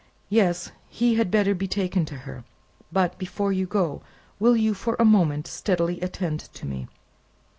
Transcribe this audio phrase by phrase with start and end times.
[0.29, 2.43] Yes; he had better be taken to her.
[2.91, 4.01] But, before you go,
[4.39, 6.87] will you, for a moment, steadily attend to me?